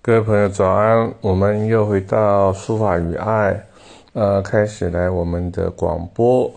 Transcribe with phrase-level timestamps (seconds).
[0.00, 3.66] 各位朋友早安，我们又回到书法与爱，
[4.12, 6.50] 呃，开始来我们的广播。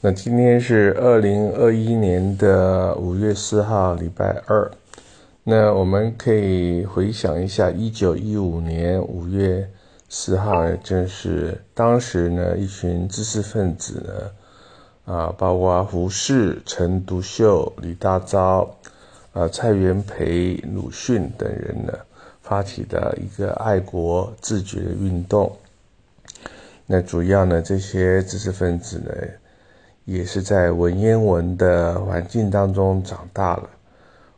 [0.00, 4.70] 那今天是二零二一年的五月四号，礼拜二。
[5.42, 9.68] 那我们可以回想一下，一九一五年五月
[10.08, 14.00] 四号，正是当时呢，一群知识分子
[15.06, 18.68] 呢，啊，包括胡适、陈独秀、李大钊、
[19.32, 21.92] 啊蔡元培、鲁迅等人呢。
[22.44, 25.56] 发起的一个爱国自觉的运动，
[26.84, 29.10] 那主要呢，这些知识分子呢，
[30.04, 33.70] 也是在文言文的环境当中长大了。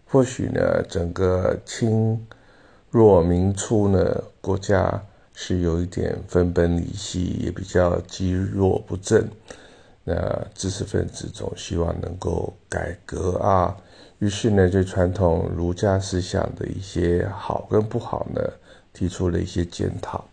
[0.08, 2.24] 或许呢，整个清
[2.90, 5.02] 弱明初呢，国家
[5.34, 9.28] 是有一点分崩离析，也比较积弱不振。
[10.04, 10.14] 那
[10.54, 13.76] 知识分子总希望能够改革啊。
[14.18, 18.40] 于是呢，对传统儒家思想的一些好跟不好呢，
[18.92, 20.24] 提出了一些检讨。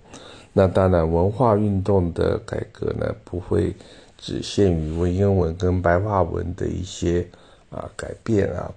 [0.54, 3.76] 那当然，文化运动的改革呢，不会
[4.18, 7.28] 只限于文言文跟白话文的一些
[7.72, 8.72] 啊改变啊。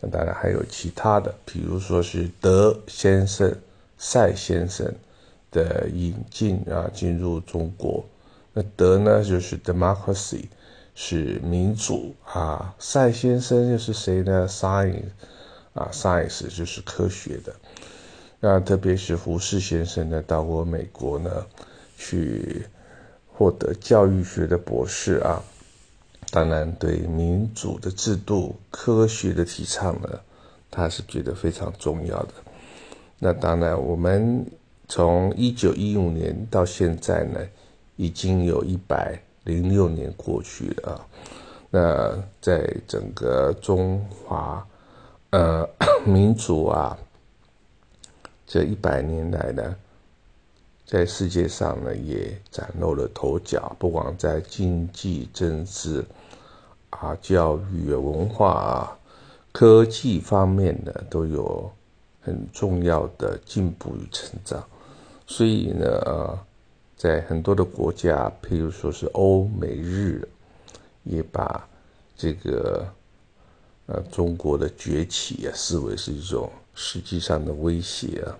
[0.00, 3.52] 那当然还有其他的，比如说是德先生、
[3.98, 4.92] 赛先生
[5.50, 8.04] 的引进啊，进入中国。
[8.52, 10.44] 那德呢，就是 democracy。
[10.94, 15.04] 是民主啊，赛先生又是谁呢？Science
[15.72, 17.54] 啊，Science 就是科学的。
[18.40, 21.46] 那特别是胡适先生呢，到过美国呢，
[21.96, 22.66] 去
[23.32, 25.42] 获得教育学的博士啊。
[26.30, 30.20] 当然，对民主的制度、科学的提倡呢，
[30.70, 32.34] 他是觉得非常重要的。
[33.18, 34.44] 那当然，我们
[34.88, 37.40] 从一九一五年到现在呢，
[37.96, 39.18] 已经有一百。
[39.44, 41.06] 零六年过去了，
[41.70, 44.64] 那在整个中华
[45.30, 45.68] 呃
[46.06, 46.96] 民族啊
[48.46, 49.76] 这一百年来呢，
[50.86, 56.04] 在世界上呢也崭露了头角，不管在经济、政治
[56.90, 58.98] 啊、教育、文化啊、
[59.50, 61.70] 科技方面呢，都有
[62.20, 64.64] 很重要的进步与成长，
[65.26, 66.38] 所以呢。
[67.02, 70.22] 在很多的国家，譬如说是欧美日，
[71.02, 71.68] 也把
[72.16, 72.86] 这个
[73.86, 78.38] 呃中国的崛起啊视为是一种实际上的威胁啊。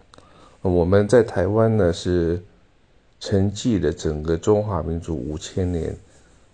[0.61, 2.41] 我们在台湾呢是
[3.19, 5.97] 承继了整个中华民族五千年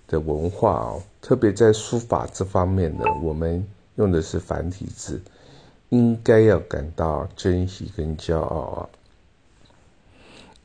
[0.06, 3.62] 的文化哦，特别在书法这方面呢，我们
[3.96, 5.20] 用的是繁体字，
[5.90, 8.88] 应该要感到珍惜跟骄傲啊。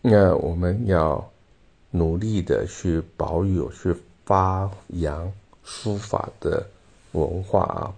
[0.02, 1.30] 那我们要。
[1.96, 3.96] 努力的去保有、去
[4.26, 5.32] 发扬
[5.64, 6.66] 书法的
[7.12, 7.94] 文化啊，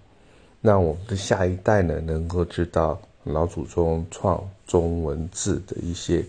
[0.62, 6.26] 让我们的下一代呢能够知道老祖宗创中文字的一些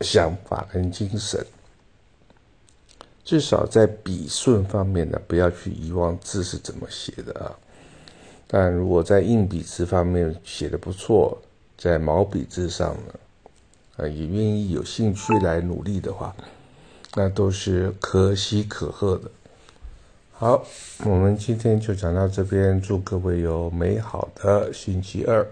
[0.00, 1.44] 想法跟精神。
[3.22, 7.52] 至少在笔顺方面呢，不要去遗忘字是怎么写的啊。
[8.46, 11.36] 但如果在硬笔字方面写的不错，
[11.76, 13.14] 在毛笔字上呢，
[13.98, 16.34] 啊，也愿意有兴趣来努力的话。
[17.14, 19.30] 那都是可喜可贺的。
[20.32, 20.64] 好，
[21.04, 25.44] 我们今天就讲到这边，祝各位有美好的星期二。